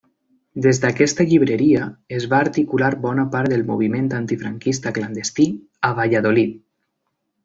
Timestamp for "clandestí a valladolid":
4.99-6.57